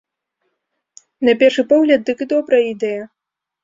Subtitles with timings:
[1.31, 3.03] На першы погляд дык і добрая ідэя.